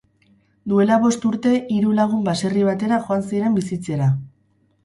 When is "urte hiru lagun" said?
1.31-2.25